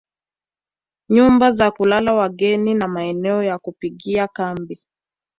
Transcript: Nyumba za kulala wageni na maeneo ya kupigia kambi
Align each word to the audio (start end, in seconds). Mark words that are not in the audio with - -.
Nyumba 1.09 1.51
za 1.51 1.71
kulala 1.71 2.13
wageni 2.13 2.73
na 2.73 2.87
maeneo 2.87 3.43
ya 3.43 3.59
kupigia 3.59 4.27
kambi 4.27 4.79